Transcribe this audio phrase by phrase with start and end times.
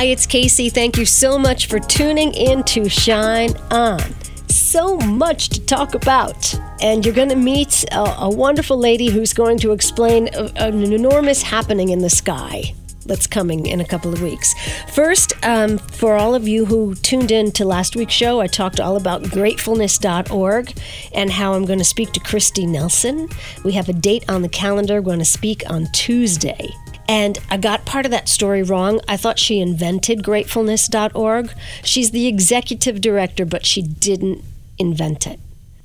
[0.00, 0.72] Hi, it's Kacey.
[0.72, 4.00] Thank you so much for tuning in to Shine On.
[4.48, 6.58] So much to talk about.
[6.80, 10.90] And you're going to meet a, a, wonderful lady who's going to explain a, an
[10.90, 14.54] enormous happening in the sky that's coming in a couple of weeks.
[14.94, 18.80] First, um, for all of you who tuned in to last week's show, I talked
[18.80, 20.72] all about gratefulness.org
[21.14, 23.28] and how I'm going to speak to Kristi Nelson.
[23.66, 24.94] We have a date on the calendar.
[24.94, 26.70] We're going to speak on Tuesday.
[27.10, 29.00] And I got part of that story wrong.
[29.08, 31.52] I thought she invented gratefulness.org.
[31.82, 34.44] She's the executive director, but she didn't
[34.78, 35.40] invent it.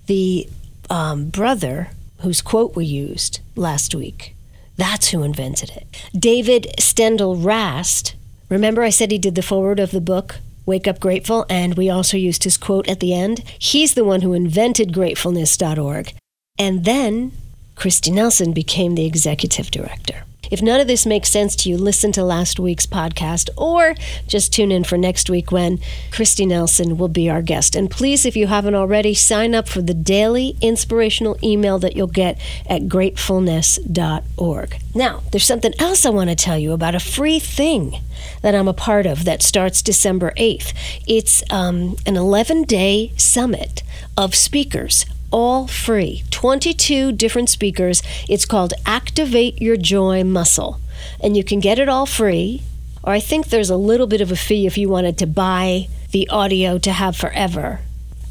[0.05, 0.47] The
[0.87, 4.35] um, brother whose quote we used last week,
[4.77, 5.87] that's who invented it.
[6.15, 8.13] David Steindl-Rast.
[8.47, 10.35] Remember, I said he did the foreword of the book,
[10.67, 13.39] Wake Up Grateful, and we also used his quote at the end.
[13.57, 16.13] He's the one who invented gratefulness.org.
[16.59, 17.31] And then
[17.75, 20.21] Kristi Nelson became the executive director.
[20.51, 23.95] If none of this makes sense to you, listen to last week's podcast or
[24.27, 25.79] just tune in for next week when
[26.11, 27.75] Kristi Nelson will be our guest.
[27.75, 32.07] And please, if you haven't already, sign up for the daily inspirational email that you'll
[32.07, 34.77] get at gratefulness.org.
[34.93, 38.01] Now, there's something else I want to tell you about a free thing
[38.41, 40.73] that I'm a part of that starts December 8th.
[41.07, 43.83] It's um, an 11 day summit
[44.17, 45.05] of speakers
[45.35, 46.23] all free.
[46.31, 48.01] 22 different speakers.
[48.29, 50.79] It's called Activate Your Joy Muscle.
[51.21, 52.63] And you can get it all free.
[53.03, 55.89] Or I think there's a little bit of a fee if you wanted to buy
[56.11, 57.81] the audio to have forever.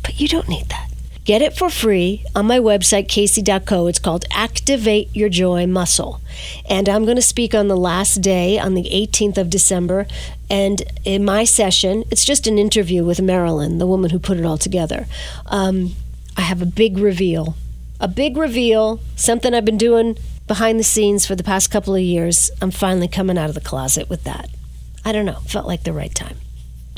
[0.02, 0.88] But you don't need that.
[1.26, 3.86] Get it for free on my website, kacey.co.
[3.86, 6.22] It's called Activate Your Joy Muscle.
[6.70, 10.06] And I'm going to speak on the last day, on the 18th of December.
[10.48, 14.46] And in my session, it's just an interview with Marilyn, the woman who put it
[14.46, 15.06] all together.
[15.46, 15.96] Um,
[16.36, 17.56] I have a big reveal.
[18.00, 22.02] A big reveal, something I've been doing behind the scenes for the past couple of
[22.02, 22.50] years.
[22.60, 24.50] I'm finally coming out of the closet with that.
[25.04, 26.36] I don't know, felt like the right time.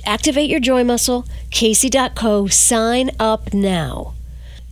[0.04, 4.14] Activate your joy muscle, Kacey.co, sign up now.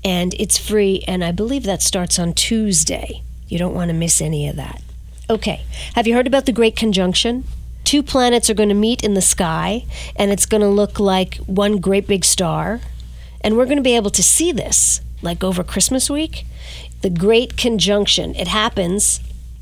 [0.04, 3.22] And it's free, and I believe that starts on Tuesday.
[3.48, 4.82] You don't want to miss any of that.
[5.28, 5.64] Okay,
[5.94, 7.44] have you heard about the Great Conjunction?
[7.84, 9.84] Two planets are going to meet in the sky,
[10.16, 12.80] and it's going to look like one great big star
[13.44, 16.46] and we're going to be able to see this like over Christmas week.
[17.02, 18.34] The Great Conjunction.
[18.34, 19.20] It happens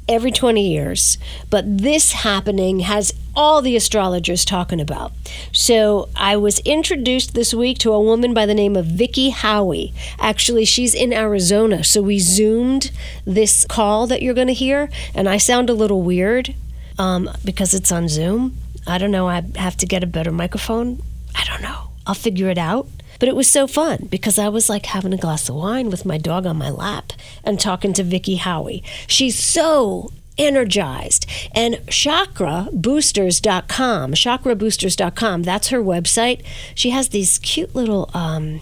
[0.09, 1.19] every 20 years,
[1.51, 5.13] but this happening has all the astrologers talking about.
[5.53, 9.93] So I was introduced this week to a woman by the name of Vicki Howie.
[10.19, 12.93] Actually, she's in Arizona, so we zoomed
[13.25, 16.55] this call that you're going to hear, and I sound a little weird
[16.99, 18.57] um, because it's on Zoom.
[18.87, 19.29] I don't know.
[19.29, 21.03] I have to get a better microphone.
[21.35, 21.91] I don't know.
[22.07, 22.89] I'll figure it out.
[23.23, 26.05] But it was so fun because I was like having a glass of wine with
[26.05, 27.13] my dog on my lap
[27.45, 28.83] and talking to Vicki Howie.
[29.07, 31.31] She's so energized.
[31.55, 36.43] And chakraboosters.com, chakraboosters.com, that's her website.
[36.75, 38.61] She has these cute little, um,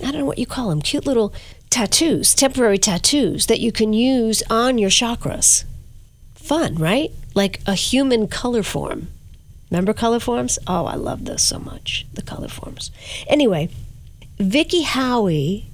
[0.00, 1.34] I don't know what you call them, cute little
[1.68, 5.64] tattoos, temporary tattoos that you can use on your chakras.
[6.34, 7.10] Fun, right?
[7.34, 9.08] Like a human color form.
[9.70, 10.58] Remember color forms?
[10.66, 12.90] Oh, I love those so much, the color forms.
[13.26, 13.68] Anyway,
[14.38, 15.68] Vicki Howie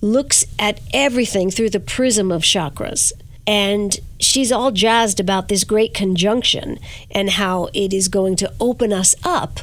[0.00, 3.12] looks at everything through the prism of chakras.
[3.46, 6.78] And she's all jazzed about this great conjunction
[7.10, 9.60] and how it is going to open us up,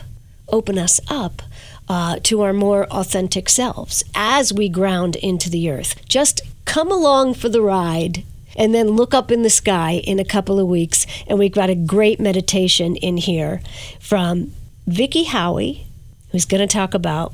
[0.48, 1.42] open us up
[1.88, 6.04] uh, to our more authentic selves as we ground into the earth.
[6.08, 8.24] Just come along for the ride
[8.56, 11.06] and then look up in the sky in a couple of weeks.
[11.28, 13.62] And we've got a great meditation in here
[14.00, 14.52] from
[14.88, 15.86] Vicki Howie,
[16.32, 17.34] who's going to talk about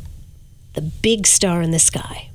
[0.73, 2.29] the big star in the sky?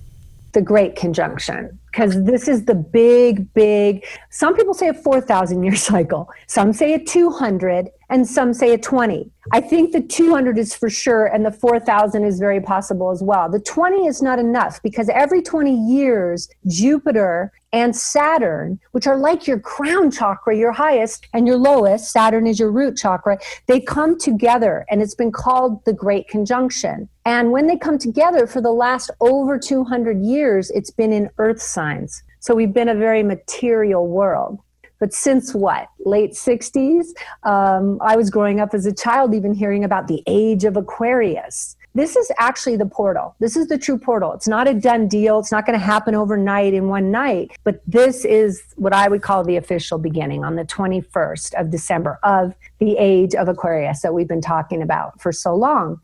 [0.53, 4.05] The Great Conjunction, because this is the big, big.
[4.31, 8.79] Some people say a 4,000 year cycle, some say a 200, and some say a
[8.79, 9.31] 20.
[9.53, 13.51] I think the 200 is for sure, and the 4,000 is very possible as well.
[13.51, 19.47] The 20 is not enough because every 20 years, Jupiter and Saturn, which are like
[19.47, 24.19] your crown chakra, your highest, and your lowest, Saturn is your root chakra, they come
[24.19, 27.09] together, and it's been called the Great Conjunction.
[27.25, 31.61] And when they come together for the last over 200 years, it's been in earth
[31.61, 32.23] signs.
[32.41, 34.61] So we've been a very material world.
[34.99, 35.89] But since what?
[36.05, 37.09] Late 60s?
[37.43, 41.77] Um, I was growing up as a child, even hearing about the age of Aquarius.
[41.95, 43.35] This is actually the portal.
[43.41, 44.33] This is the true portal.
[44.35, 45.39] It's not a done deal.
[45.39, 49.23] It's not going to happen overnight in one night, but this is what I would
[49.23, 54.13] call the official beginning on the 21st of December of the age of Aquarius that
[54.13, 55.99] we've been talking about for so long.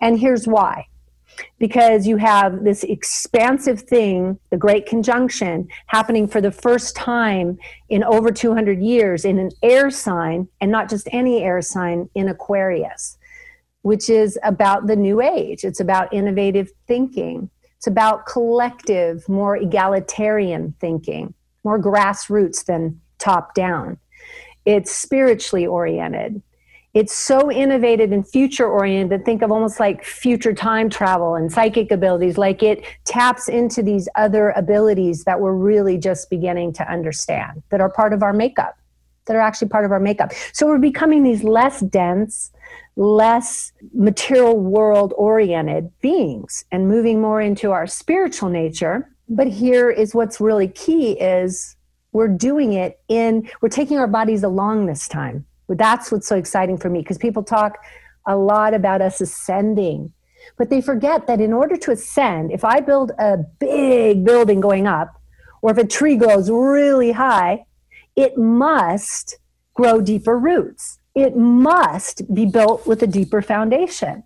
[0.00, 0.86] And here's why
[1.58, 7.58] because you have this expansive thing, the Great Conjunction, happening for the first time
[7.88, 12.28] in over 200 years in an air sign, and not just any air sign, in
[12.28, 13.18] Aquarius
[13.82, 15.64] which is about the new age.
[15.64, 17.48] It's about innovative thinking.
[17.76, 23.98] It's about collective, more egalitarian thinking, more grassroots than top down.
[24.64, 26.42] It's spiritually oriented.
[26.98, 29.24] It's so innovative and future oriented.
[29.24, 34.08] Think of almost like future time travel and psychic abilities, like it taps into these
[34.16, 38.76] other abilities that we're really just beginning to understand that are part of our makeup,
[39.26, 40.32] that are actually part of our makeup.
[40.52, 42.50] So we're becoming these less dense,
[42.96, 50.14] less material world oriented beings and moving more into our spiritual nature but here is
[50.16, 51.76] what's really key is
[52.12, 55.44] we're doing it in we're taking our bodies along this time
[55.76, 57.78] that's what's so exciting for me because people talk
[58.26, 60.12] a lot about us ascending
[60.56, 64.86] but they forget that in order to ascend if i build a big building going
[64.86, 65.20] up
[65.60, 67.64] or if a tree grows really high
[68.16, 69.38] it must
[69.74, 74.22] grow deeper roots it must be built with a deeper foundation.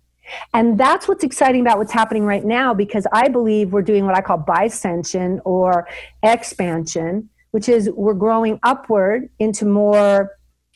[0.54, 4.14] And that's what's exciting about what's happening right now because I believe we're doing what
[4.14, 5.88] I call biscension or
[6.22, 10.30] expansion, which is we're growing upward into more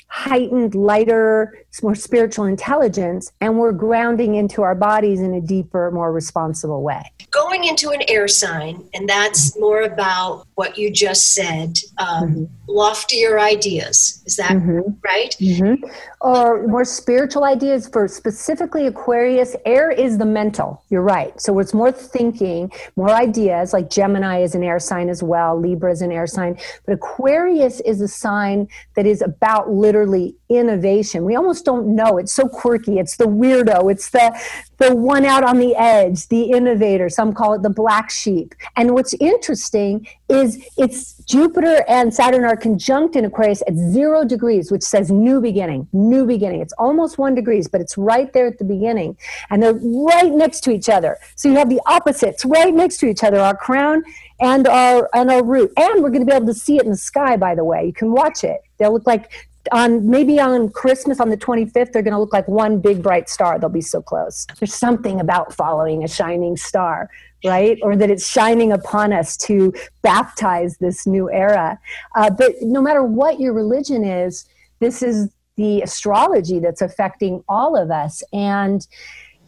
[0.08, 6.12] heightened, lighter, more spiritual intelligence, and we're grounding into our bodies in a deeper, more
[6.12, 7.02] responsible way.
[7.30, 12.44] Going into an air sign, and that's more about what you just said um, mm-hmm.
[12.66, 14.22] loftier ideas.
[14.26, 14.90] Is that mm-hmm.
[15.04, 15.36] right?
[15.40, 15.84] Mm-hmm.
[16.20, 19.54] Or more spiritual ideas for specifically Aquarius.
[19.64, 20.82] Air is the mental.
[20.88, 21.38] You're right.
[21.40, 25.92] So it's more thinking, more ideas, like Gemini is an air sign as well, Libra
[25.92, 26.58] is an air sign.
[26.86, 31.24] But Aquarius is a sign that is about literally innovation.
[31.24, 32.16] We almost don't know.
[32.16, 32.98] It's so quirky.
[32.98, 33.92] It's the weirdo.
[33.92, 34.34] It's the
[34.78, 37.08] the one out on the edge, the innovator.
[37.08, 38.54] Some call it the black sheep.
[38.76, 44.70] And what's interesting is it's Jupiter and Saturn are conjunct in Aquarius at zero degrees,
[44.70, 46.60] which says new beginning, new beginning.
[46.60, 49.16] It's almost one degrees, but it's right there at the beginning.
[49.50, 51.16] And they're right next to each other.
[51.36, 54.04] So you have the opposites right next to each other, our crown
[54.40, 55.72] and our and our root.
[55.76, 57.86] And we're going to be able to see it in the sky, by the way.
[57.86, 58.60] You can watch it.
[58.78, 59.30] They'll look like
[59.72, 63.28] on maybe on Christmas on the 25th, they're going to look like one big bright
[63.28, 63.58] star.
[63.58, 64.46] They'll be so close.
[64.58, 67.10] There's something about following a shining star,
[67.44, 67.78] right?
[67.82, 69.72] Or that it's shining upon us to
[70.02, 71.78] baptize this new era.
[72.14, 74.46] Uh, but no matter what your religion is,
[74.80, 78.22] this is the astrology that's affecting all of us.
[78.32, 78.86] And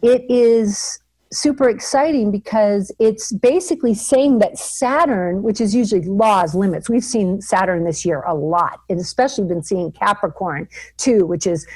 [0.01, 0.99] it is
[1.31, 7.41] super exciting because it's basically saying that Saturn, which is usually laws, limits, we've seen
[7.41, 10.67] Saturn this year a lot, and especially been seeing Capricorn
[10.97, 11.67] too, which is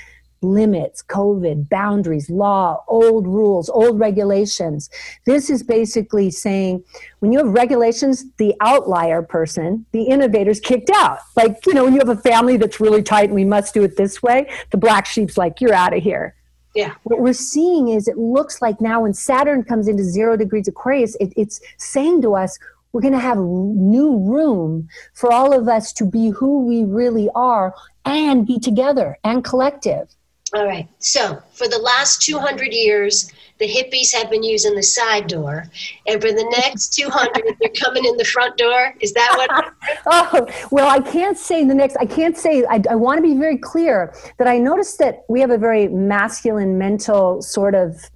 [0.42, 4.90] limits, COVID, boundaries, law, old rules, old regulations.
[5.26, 6.84] This is basically saying
[7.20, 11.20] when you have regulations, the outlier person, the innovator's kicked out.
[11.38, 13.84] Like, you know, when you have a family that's really tight and we must do
[13.84, 16.36] it this way, the black sheep's like, you're out of here
[16.74, 16.96] yeah.
[17.03, 21.15] What we're seeing is it looks like now when Saturn comes into zero degrees Aquarius,
[21.20, 22.58] it, it's saying to us,
[22.92, 27.30] we're going to have new room for all of us to be who we really
[27.36, 27.74] are
[28.06, 30.10] and be together and collective.
[30.53, 30.88] All right.
[31.00, 35.65] So, for the last 200 years, the hippies have been using the side door,
[36.07, 38.93] and for the next 200, they're coming in the front door.
[39.00, 39.74] Is that what?
[40.05, 43.36] oh, well, I can't say the next, I can't say, I, I want to be
[43.36, 48.10] very clear that I noticed that we have a very masculine mental sort of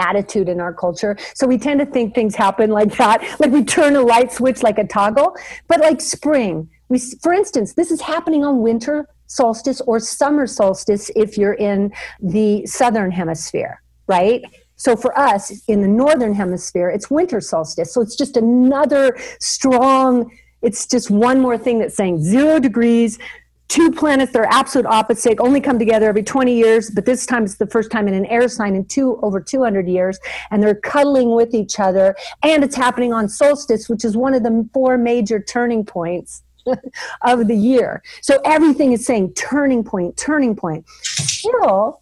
[0.00, 1.16] attitude in our culture.
[1.34, 4.62] So we tend to think things happen like that, like we turn a light switch
[4.64, 5.36] like a toggle.
[5.68, 11.10] But like spring, we, for instance, this is happening on winter solstice or summer solstice
[11.16, 14.42] if you're in the southern hemisphere, right?
[14.76, 17.94] So for us in the northern hemisphere, it's winter solstice.
[17.94, 20.30] So it's just another strong,
[20.62, 23.18] it's just one more thing that's saying zero degrees,
[23.68, 27.44] two planets that are absolute opposite only come together every 20 years but this time
[27.44, 30.18] it's the first time in an air sign in two over 200 years
[30.50, 34.42] and they're cuddling with each other and it's happening on solstice which is one of
[34.42, 36.42] the four major turning points
[37.22, 42.00] of the year so everything is saying turning point turning point still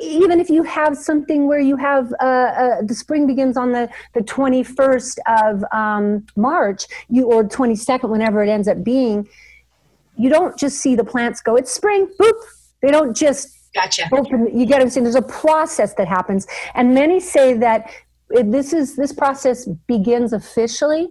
[0.00, 3.88] even if you have something where you have uh, uh, the spring begins on the,
[4.14, 9.28] the 21st of um, March, you or 22nd, whenever it ends up being,
[10.16, 12.32] you don't just see the plants go, it's spring, boop.
[12.82, 14.08] They don't just Gotcha.
[14.12, 15.02] Open, you get what I'm saying?
[15.02, 16.46] There's a process that happens.
[16.74, 17.90] And many say that
[18.30, 21.08] this is this process begins officially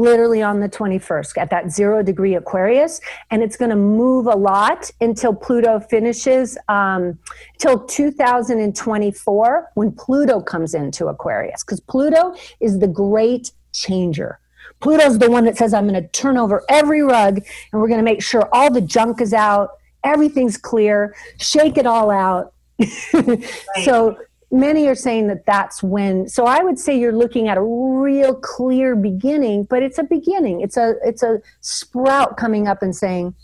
[0.00, 4.36] literally on the 21st at that zero degree Aquarius, and it's going to move a
[4.36, 7.18] lot until Pluto finishes um,
[7.58, 14.38] till 2024 when Pluto comes into Aquarius, because Pluto is the great changer.
[14.80, 17.38] Pluto's the one that says, I'm going to turn over every rug
[17.72, 19.70] and we're going to make sure all the junk is out,
[20.04, 22.52] everything's clear, shake it all out.
[23.14, 23.44] right.
[23.84, 24.16] So
[24.50, 28.34] many are saying that that's when so i would say you're looking at a real
[28.34, 30.60] clear beginning but it's a beginning.
[30.60, 33.34] It's a it's a sprout coming up and saying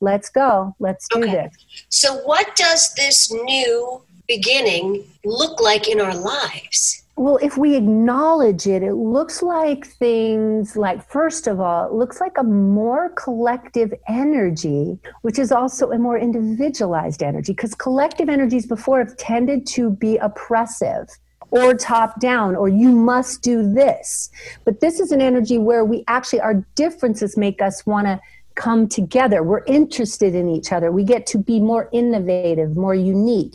[0.00, 0.74] let's go.
[0.78, 1.32] Let's do okay.
[1.32, 1.54] this.
[1.88, 8.66] So what does this new beginning look like in our lives well, if we acknowledge
[8.66, 13.94] it, it looks like things like, first of all, it looks like a more collective
[14.06, 19.90] energy, which is also a more individualized energy, because collective energies before have tended to
[19.90, 21.08] be oppressive
[21.50, 24.30] or top down, or you must do this.
[24.64, 28.20] But this is an energy where we actually, our differences make us want to
[28.56, 29.42] come together.
[29.42, 30.90] We're interested in each other.
[30.90, 33.54] We get to be more innovative, more unique.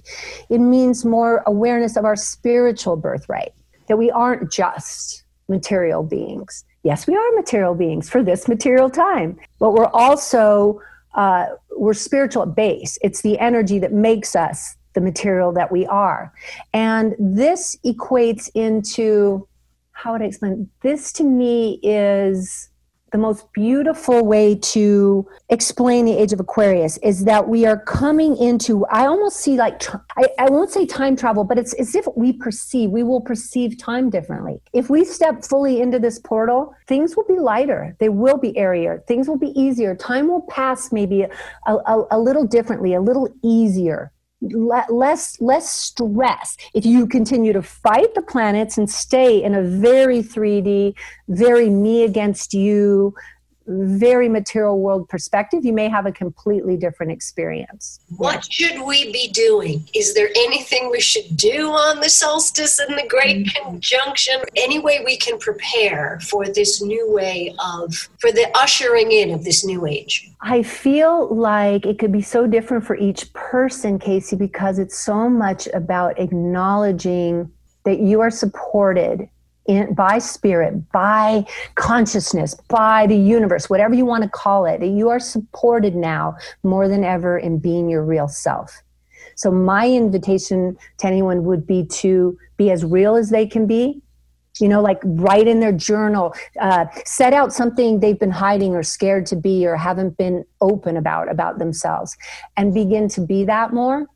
[0.50, 3.54] It means more awareness of our spiritual birthright,
[3.88, 6.64] that we aren't just material beings.
[6.84, 10.82] Yes, we are material beings for this material time, but we're also
[11.14, 12.98] uh, we're spiritual at base.
[13.02, 16.34] It's the energy that makes us the material that we are,
[16.74, 19.48] and this equates into
[19.92, 20.68] how would I explain?
[20.82, 22.71] This to me is
[23.12, 28.38] the most beautiful way to explain the age of Aquarius is that we are coming
[28.38, 29.84] into, I almost see like,
[30.18, 33.78] I, I won't say time travel, but it's as if we perceive, we will perceive
[33.78, 34.62] time differently.
[34.72, 39.04] If we step fully into this portal, things will be lighter, they will be airier,
[39.08, 39.94] things will be easier.
[39.96, 41.30] Time will pass maybe a,
[41.68, 44.12] a, a little differently, a little easier
[44.42, 46.58] less less stress.
[46.74, 50.96] If you continue to fight the planets and stay in a very 3D,
[51.30, 53.14] very me against you,
[53.72, 58.00] very material world perspective, you may have a completely different experience.
[58.18, 59.88] What should we be doing?
[59.96, 63.70] Is there anything we should do on the solstice and the great mm-hmm.
[63.70, 64.42] conjunction?
[64.56, 69.44] Any way we can prepare for this new way of, for the ushering in of
[69.44, 70.30] this new age?
[70.42, 75.30] I feel like it could be so different for each person, Kacey, because it's so
[75.30, 77.52] much about acknowledging
[77.84, 79.30] that you are supported
[79.66, 85.10] in, by spirit, by consciousness, by the universe, whatever you want to call it, you
[85.10, 88.82] are supported now more than ever in being your real self.
[89.36, 94.02] So, my invitation to anyone would be to be as real as they can be.
[94.60, 98.84] You know, like write in their journal, uh, set out something they've been hiding or
[98.84, 102.18] scared to be or haven't been open about about themselves,
[102.58, 104.08] and begin to be that more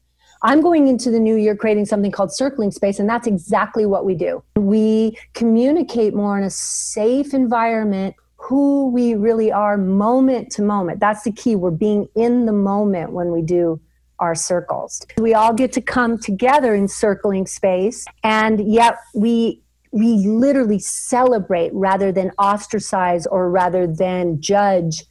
[0.45, 4.05] I'm going into the new year creating something called circling space, and that's exactly what
[4.05, 4.43] we do.
[4.55, 10.99] We communicate more in a safe environment who we really are moment to moment.
[10.99, 11.55] That's the key.
[11.55, 13.81] We're being in the moment when we do
[14.19, 15.03] our circles.
[15.17, 21.73] We all get to come together in circling space, and yet we we literally celebrate
[21.73, 25.05] rather than ostracize or rather than judge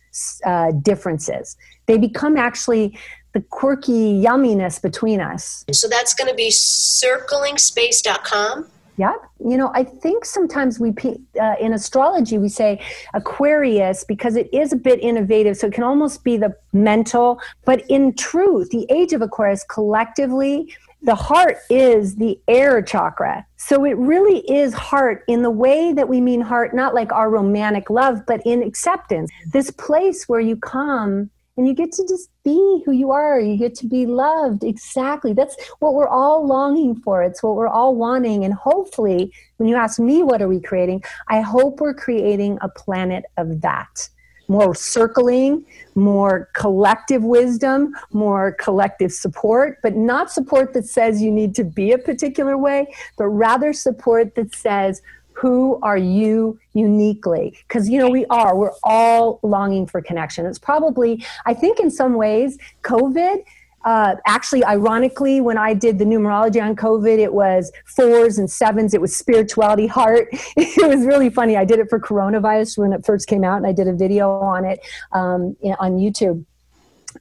[0.47, 1.57] uh, differences.
[1.87, 2.97] They become actually
[3.35, 5.67] the quirky yumminess between us.
[5.73, 8.71] So that's going to be circlingspace.com.
[8.97, 9.17] Yep.
[9.45, 10.95] You know, I think sometimes we,
[11.41, 12.81] uh, in astrology, we say
[13.13, 15.57] Aquarius because it is a bit innovative.
[15.57, 17.41] So it can almost be the mental.
[17.65, 20.73] But in truth, the age of Aquarius collectively,
[21.03, 23.45] the heart is the air chakra.
[23.57, 27.31] So it really is heart in the way that we mean heart, not like our
[27.31, 29.29] romantic love, but in acceptance.
[29.53, 33.39] This place where you come and you get to just be who you are.
[33.39, 34.65] You get to be loved.
[34.65, 35.33] Exactly.
[35.33, 37.23] That's what we're all longing for.
[37.23, 38.45] It's what we're all wanting.
[38.45, 41.05] And hopefully when you ask me what are we creating?
[41.29, 44.09] I hope we're creating a planet of that.
[44.49, 51.55] More circling more collective wisdom more collective support but not support that says you need
[51.55, 55.01] to be a particular way but rather support that says
[55.45, 60.59] who are you uniquely because you know we are we're all longing for connection it's
[60.59, 63.45] probably i think in some ways covid
[63.85, 68.95] uh, actually, ironically, when I did the numerology on COVID, it was fours and sevens.
[68.95, 70.29] It was spirituality, heart.
[70.57, 71.55] it was really funny.
[71.59, 74.31] I did it for coronavirus when it first came out, and I did a video
[74.41, 74.81] on it
[75.13, 76.47] um, on YouTube.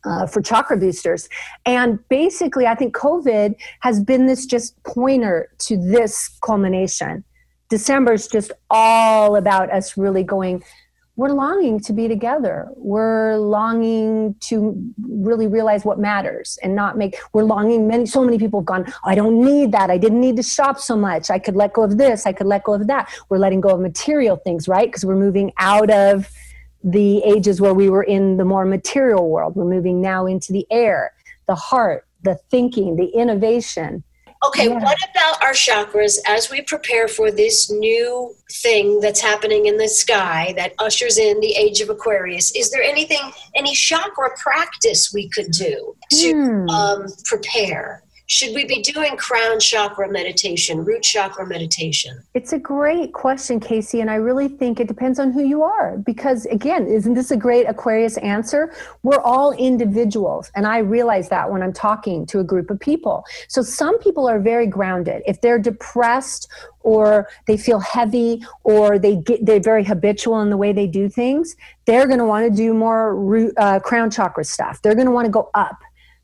[0.06, 1.30] Uh, for chakra boosters.
[1.68, 7.24] And basically, I think COVID has been this just pointer to this culmination
[7.74, 10.64] December is just all about us really going,
[11.16, 12.68] we're longing to be together.
[12.76, 17.88] We're longing to really realize what matters and not make, we're longing.
[17.88, 19.90] Many, so many people have gone, I don't need that.
[19.90, 21.32] I didn't need to shop so much.
[21.32, 22.28] I could let go of this.
[22.28, 23.12] I could let go of that.
[23.30, 24.88] We're letting go of material things, right?
[24.88, 26.30] Because we're moving out of
[26.84, 29.56] the ages where we were in the more material world.
[29.56, 31.12] We're moving now into the air,
[31.48, 34.04] the heart, the thinking, the innovation
[34.46, 34.80] Okay, yeah.
[34.80, 39.88] what about our chakras as we prepare for this new thing that's happening in the
[39.88, 42.52] sky that ushers in the age of Aquarius?
[42.56, 46.70] Is there anything, any chakra practice we could do to hmm.
[46.70, 48.03] um, prepare?
[48.28, 52.24] Should we be doing crown chakra meditation, root chakra meditation?
[52.34, 55.98] It's a great question, Kacey, and I really think it depends on who you are.
[55.98, 58.74] Because again, isn't this a great Aquarius answer?
[59.04, 63.26] We're all individuals, and I realize that when I'm talking to a group of people.
[63.50, 65.22] So some people are very grounded.
[65.28, 66.50] If they're depressed
[66.80, 71.10] or they feel heavy or they get they're very habitual in the way they do
[71.10, 74.82] things, they're going to want to do more root, uh, crown chakra stuff.
[74.82, 75.78] They're going to want to go up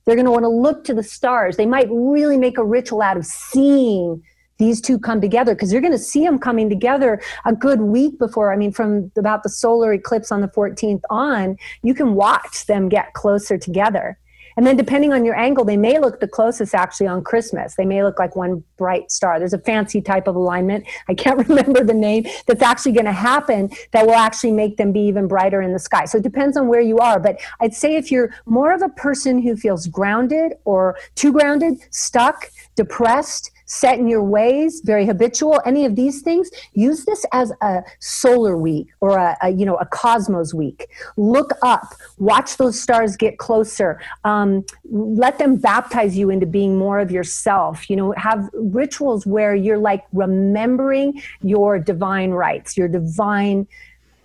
[0.06, 1.58] they're going to want to look to the stars.
[1.58, 4.24] They might really make a ritual out of seeing
[4.58, 8.20] these two come together because you're going to see them coming together a good week
[8.20, 8.54] before.
[8.54, 12.90] I mean, from about the solar eclipse on the 14th on, you can watch them
[12.90, 14.18] get closer together.
[14.60, 17.76] And then depending on your angle, they may look the closest actually on Christmas.
[17.76, 19.40] They may look like one bright star.
[19.40, 20.86] There's a fancy type of alignment.
[21.08, 24.92] I can't remember the name that's actually going to happen that will actually make them
[24.92, 26.04] be even brighter in the sky.
[26.04, 27.22] So it depends on where you are.
[27.22, 31.78] But I'd say if you're more of a person who feels grounded or too grounded,
[31.92, 37.54] stuck, depressed, set in your ways, very habitual, any of these things, use this as
[37.62, 40.90] a solar week or a, a you know a cosmos week.
[41.16, 44.02] Look up, watch those stars get closer.
[44.26, 47.90] Um, let them baptize you into being more of yourself.
[47.90, 53.68] You know, have rituals where you're like remembering your divine rights, your divine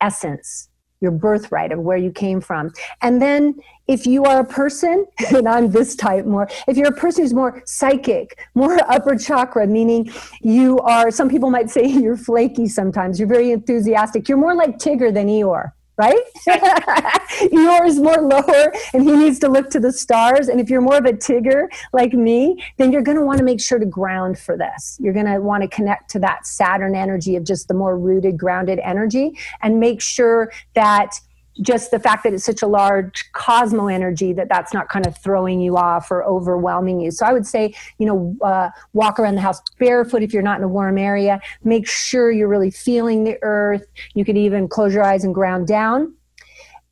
[0.01, 0.69] essence
[1.05, 2.73] your birthright of where you came from.
[3.03, 3.55] And then
[3.87, 7.35] if you are a person, and I'm this type more, if you're a person who's
[7.35, 13.21] more psychic, more upper chakra, meaning you are, some people might say you're flaky sometimes,
[13.21, 16.23] you're very enthusiastic, you're more like Tigger than Eeyore right?
[17.53, 20.49] Yours more lower, and he needs to look to the stars.
[20.49, 23.45] And if you're more of a Tigger like me, then you're going to want to
[23.45, 24.99] make sure to ground for this.
[25.01, 28.39] You're going to want to connect to that Saturn energy of just the more rooted,
[28.39, 31.21] grounded energy, and make sure that
[31.61, 35.17] just the fact that it's such a large cosmo energy that that's not kind of
[35.19, 37.11] throwing you off or overwhelming you.
[37.11, 40.59] So i would say you know uh, walk around the house barefoot if you're not
[40.59, 41.41] in a warm area.
[41.63, 43.87] Make sure you're really feeling the earth.
[44.15, 46.15] You could even close your eyes and ground down.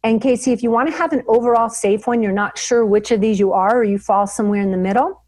[0.05, 3.11] And kacey if you want to have an overall safe one you're not sure which
[3.12, 5.22] of these you are or you fall somewhere in the middle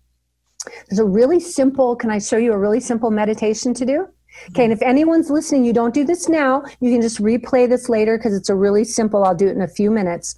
[0.89, 4.09] there's a really simple can i show you a really simple meditation to do
[4.51, 7.89] Okay, and if anyone's listening, you don't do this now, you can just replay this
[7.89, 10.35] later because it's a really simple, I'll do it in a few minutes.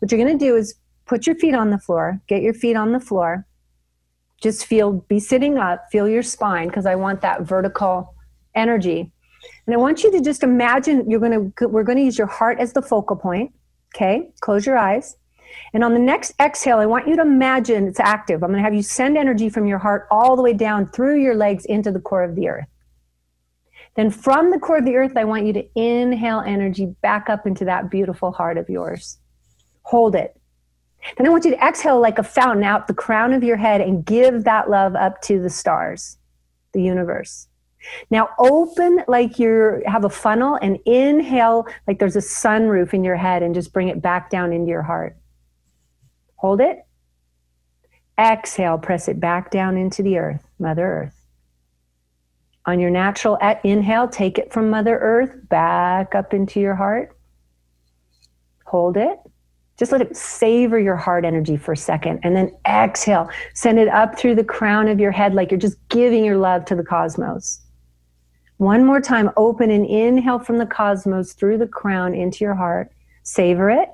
[0.00, 0.74] What you're going to do is
[1.06, 3.46] put your feet on the floor, get your feet on the floor.
[4.42, 8.14] Just feel, be sitting up, feel your spine because I want that vertical
[8.54, 9.10] energy.
[9.66, 12.26] And I want you to just imagine you're going to, we're going to use your
[12.26, 13.54] heart as the focal point.
[13.94, 15.16] Okay, close your eyes.
[15.72, 18.42] And on the next exhale, I want you to imagine it's active.
[18.42, 21.22] I'm going to have you send energy from your heart all the way down through
[21.22, 22.66] your legs into the core of the earth.
[23.96, 27.46] Then from the core of the earth, I want you to inhale energy back up
[27.46, 29.18] into that beautiful heart of yours.
[29.82, 30.38] Hold it.
[31.16, 33.80] Then I want you to exhale like a fountain out the crown of your head
[33.80, 36.18] and give that love up to the stars,
[36.72, 37.48] the universe.
[38.10, 43.16] Now open like you have a funnel and inhale like there's a sunroof in your
[43.16, 45.16] head and just bring it back down into your heart.
[46.36, 46.84] Hold it.
[48.18, 51.15] Exhale, press it back down into the earth, Mother Earth.
[52.66, 57.16] On your natural at inhale, take it from Mother Earth back up into your heart.
[58.66, 59.18] Hold it.
[59.78, 62.18] Just let it savor your heart energy for a second.
[62.22, 65.76] And then exhale, send it up through the crown of your head like you're just
[65.88, 67.60] giving your love to the cosmos.
[68.56, 72.90] One more time, open and inhale from the cosmos through the crown into your heart.
[73.22, 73.90] Savor it.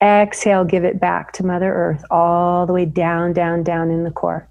[0.00, 4.10] Exhale, give it back to Mother Earth, all the way down, down, down in the
[4.10, 4.48] core.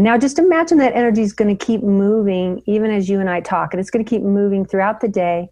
[0.00, 3.28] And now just imagine that energy is going to keep moving even as you and
[3.28, 5.50] I talk, and it's going to keep moving throughout the day,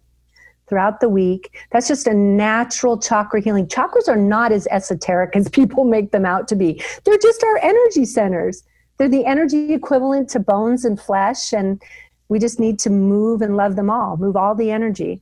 [0.67, 1.55] throughout the week.
[1.71, 3.67] That's just a natural chakra healing.
[3.67, 7.59] Chakras are not as esoteric as people make them out to be, they're just our
[7.59, 8.63] energy centers.
[8.97, 11.79] They're the energy equivalent to bones and flesh, and
[12.27, 15.21] we just need to move and love them all, move all the energy.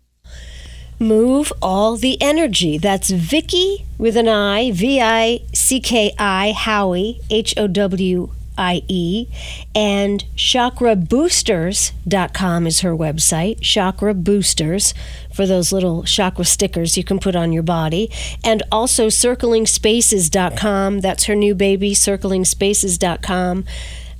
[1.02, 2.78] Move all the energy.
[2.78, 9.30] That's Vicki with an I, V I C K I, Howie, H O W IE.
[9.76, 13.62] And chakraboosters.com is her website.
[13.62, 14.94] Chakra Boosters
[15.34, 18.10] for those little chakra stickers you can put on your body.
[18.44, 21.00] And also circlingspaces.com.
[21.02, 23.66] That's her new baby, circlingspaces.com.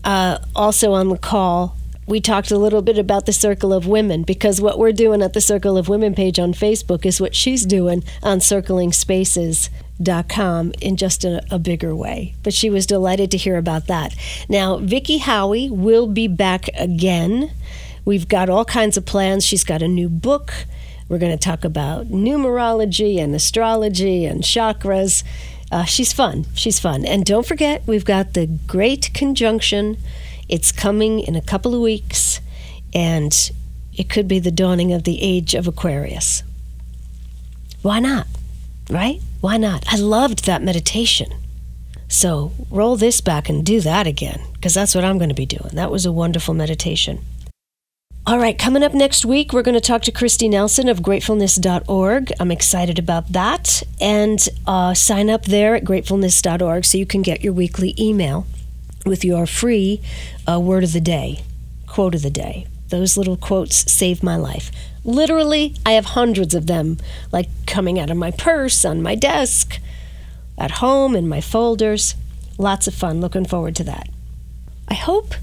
[0.04, 1.76] Uh, also on the call,
[2.08, 5.34] we talked a little bit about the Circle of Women because what we're doing at
[5.34, 8.40] the Circle of Women page on Facebook is what she's doing on
[10.00, 12.36] circlingspaces.com in just a, a bigger way.
[12.44, 14.16] But she was delighted to hear about that.
[14.50, 17.52] Now, Vicki Howie will be back again.
[18.06, 19.46] We've got all kinds of plans.
[19.46, 20.54] She's got a new book.
[21.10, 25.24] We're going to talk about numerology and astrology and chakras.
[25.72, 26.46] Uh, she's fun.
[26.54, 27.06] She's fun.
[27.06, 29.98] And don't forget, we've got the Great Conjunction
[30.50, 32.40] it's coming in a couple of weeks,
[32.94, 33.52] and
[33.94, 36.42] it could be the dawning of the age of Aquarius.
[37.82, 38.28] Why not?
[38.90, 39.20] Right?
[39.42, 39.86] Why not?
[39.88, 41.32] I loved that meditation.
[42.08, 45.46] So roll this back and do that again, because that's what I'm going to be
[45.46, 45.72] doing.
[45.74, 47.20] That was a wonderful meditation.
[48.26, 52.34] All right, coming up next week, we're going to talk to Kristi Nelson of gratefulness.org.
[52.40, 53.84] I'm excited about that.
[54.02, 58.46] And uh, sign up there at gratefulness.org so you can get your weekly email
[59.06, 60.02] with your free
[60.46, 61.44] uh, word of the day,
[61.88, 62.68] quote of the day.
[62.90, 64.72] Those little quotes save my life.
[65.04, 66.98] Literally, I have hundreds of them,
[67.32, 69.80] like coming out of my purse, on my desk,
[70.58, 72.16] at home, in my folders.
[72.58, 73.22] Lots of fun.
[73.22, 74.10] Looking forward to that.
[74.88, 75.36] I hope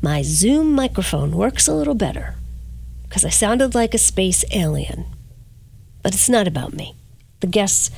[0.00, 2.34] my Zoom microphone works a little better
[3.04, 5.04] because I sounded like a space alien.
[6.02, 6.94] But it's not about me.
[7.40, 7.90] The guests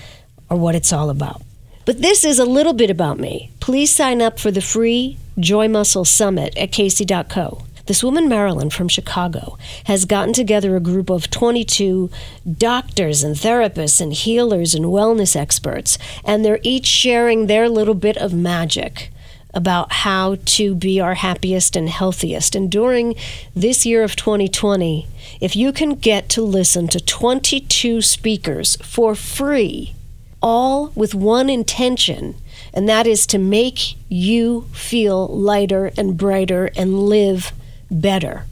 [0.51, 1.43] are what it's all about.
[1.85, 3.51] But this is a little bit about me.
[3.61, 7.63] Please sign up for the free Joy Muscle Summit at Kacey.co.
[7.87, 12.11] This woman, Marilyn from Chicago, has gotten together a group of 22
[12.57, 18.17] doctors and therapists and healers and wellness experts, and they're each sharing their little bit
[18.17, 19.11] of magic
[19.53, 22.57] about how to be our happiest and healthiest.
[22.57, 23.17] And during
[23.55, 25.07] this year of 2020,
[25.43, 29.95] if you can get to listen to 22 speakers for free,
[30.43, 32.37] all with one intention,
[32.73, 37.53] and that is to make you feel lighter and brighter and live
[37.91, 38.45] better.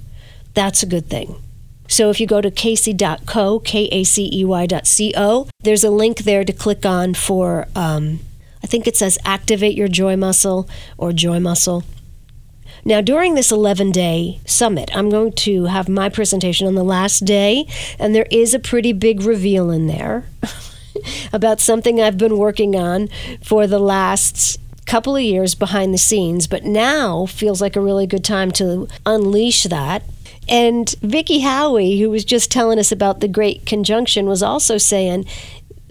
[0.55, 1.37] That's a good thing.
[1.89, 6.45] So if you go to Kacey.co, K A C E Y.co, there's a link there
[6.45, 8.21] to click on for, um,
[8.63, 11.85] I think it says activate your joy muscle or joy muscle.
[12.85, 17.25] Now, during this 11 day summit, I'm going to have my presentation on the last
[17.25, 17.67] day,
[17.99, 20.25] and there is a pretty big reveal in there.
[21.33, 23.09] about something I've been working on
[23.43, 28.07] for the last couple of years behind the scenes, but now feels like a really
[28.07, 30.03] good time to unleash that.
[30.49, 35.25] And Vicki Howie, who was just telling us about the Great Conjunction, was also saying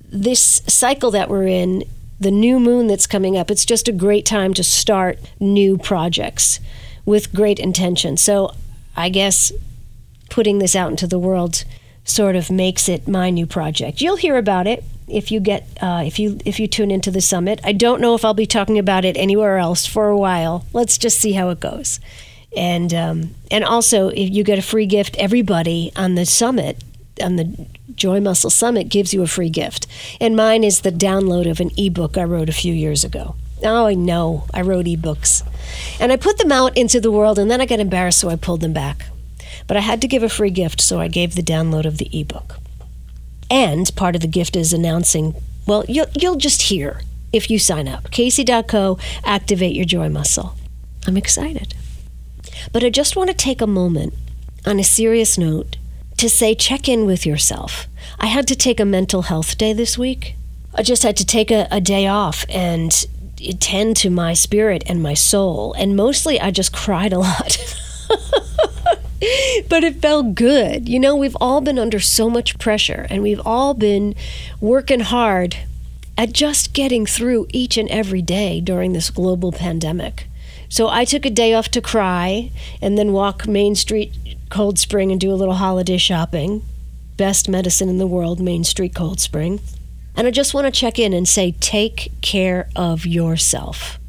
[0.09, 1.83] this cycle that we're in,
[2.19, 6.59] the new moon that's coming up, it's just a great time to start new projects
[7.05, 8.17] with great intention.
[8.17, 8.53] So
[8.95, 9.51] I guess
[10.29, 11.63] putting this out into the world
[12.03, 14.01] sort of makes it my new project.
[14.01, 17.21] You'll hear about it if you get uh, if you if you tune into the
[17.21, 17.59] summit.
[17.63, 20.65] I don't know if I'll be talking about it anywhere else for a while.
[20.73, 21.99] Let's just see how it goes.
[22.55, 26.83] And um, and also, if you get a free gift, everybody on the summit
[27.21, 29.87] on the Joy Muscle Summit gives you a free gift.
[30.19, 33.35] And mine is the download of an ebook I wrote a few years ago.
[33.63, 34.45] Oh, I know.
[34.53, 35.43] I wrote ebooks.
[35.99, 38.35] And I put them out into the world, and then I got embarrassed, so I
[38.35, 39.05] pulled them back.
[39.67, 42.09] But I had to give a free gift, so I gave the download of the
[42.17, 42.57] ebook.
[43.51, 45.35] And part of the gift is announcing,
[45.67, 47.01] well, you'll, you'll just hear
[47.33, 48.09] if you sign up.
[48.09, 50.55] Kacey.co, activate your joy muscle.
[51.05, 51.73] I'm excited.
[52.71, 54.13] But I just want to take a moment
[54.65, 55.75] on a serious note
[56.17, 57.87] to say check in with yourself.
[58.19, 60.35] I had to take a mental health day this week.
[60.73, 63.05] I just had to take a, a day off and
[63.59, 65.73] tend to my spirit and my soul.
[65.73, 67.57] And mostly I just cried a lot.
[69.69, 70.89] but it felt good.
[70.89, 74.15] You know, we've all been under so much pressure and we've all been
[74.59, 75.57] working hard
[76.17, 80.27] at just getting through each and every day during this global pandemic.
[80.69, 84.11] So I took a day off to cry and then walk Main Street
[84.49, 86.63] Cold Spring and do a little holiday shopping.
[87.17, 89.59] Best medicine in the world, Main Street Cold Spring.
[90.15, 93.99] And I just want to check in and say take care of yourself.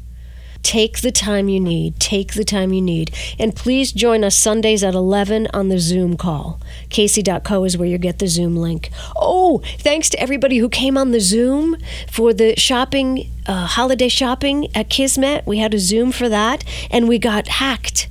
[0.63, 1.99] Take the time you need.
[1.99, 3.13] Take the time you need.
[3.37, 6.59] And please join us Sundays at 11 on the Zoom call.
[6.89, 8.89] Kacey.co is where you get the Zoom link.
[9.15, 11.75] Oh, thanks to everybody who came on the Zoom
[12.09, 15.45] for the shopping, uh, holiday shopping at Kismet.
[15.45, 18.07] We had a Zoom for that, and we got hacked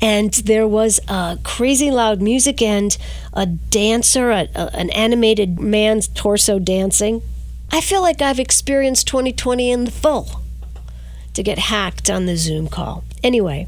[0.00, 2.96] and there was a crazy loud music and
[3.32, 7.22] a dancer, a, a, an animated man's torso dancing.
[7.70, 10.43] I feel like I've experienced 2020 in the full
[11.34, 13.04] to get hacked on the Zoom call.
[13.22, 13.66] Anyway,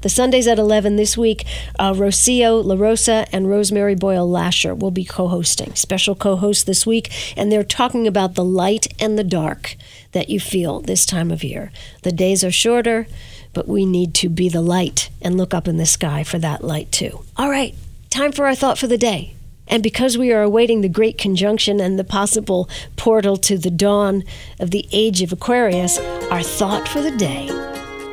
[0.00, 1.44] the Sundays at 11 this week,
[1.78, 6.86] uh, Rocio LaRosa and Rosemary Boyle Lasher will be co hosting, special co hosts this
[6.86, 9.76] week, and they're talking about the light and the dark
[10.12, 11.72] that you feel this time of year.
[12.02, 13.08] The days are shorter,
[13.52, 16.62] but we need to be the light and look up in the sky for that
[16.62, 17.24] light too.
[17.36, 17.74] All right,
[18.08, 19.34] time for our thought for the day.
[19.68, 24.24] And because we are awaiting the great conjunction and the possible portal to the dawn
[24.58, 25.98] of the age of Aquarius,
[26.30, 27.48] our thought for the day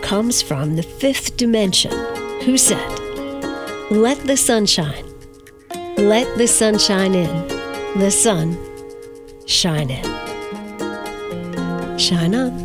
[0.02, 1.92] comes from the fifth dimension,
[2.44, 2.88] who said,
[3.90, 5.06] Let the sun shine.
[5.98, 7.48] Let the sun shine in.
[7.98, 8.58] The sun
[9.48, 10.04] shine in.
[11.98, 12.65] Shine on.